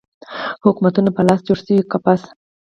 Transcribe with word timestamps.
حکومتونو 0.63 1.09
په 1.15 1.21
لاس 1.27 1.39
جوړ 1.47 1.57
شوی 1.65 1.87
قفس 1.91 2.21